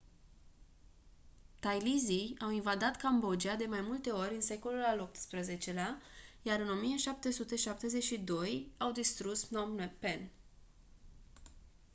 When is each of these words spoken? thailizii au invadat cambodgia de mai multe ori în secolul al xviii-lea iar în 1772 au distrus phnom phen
thailizii 1.59 2.35
au 2.39 2.49
invadat 2.49 2.97
cambodgia 2.97 3.55
de 3.55 3.65
mai 3.65 3.81
multe 3.81 4.09
ori 4.09 4.33
în 4.33 4.41
secolul 4.41 4.83
al 4.83 5.09
xviii-lea 5.11 6.01
iar 6.41 6.59
în 6.59 6.69
1772 6.69 8.71
au 8.77 8.91
distrus 8.91 9.43
phnom 9.45 9.89
phen 9.99 10.29